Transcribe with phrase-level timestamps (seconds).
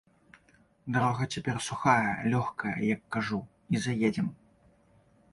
[0.93, 3.39] Дарога цяпер сухая, лёгкая, як кажу,
[3.75, 4.31] і заедзем.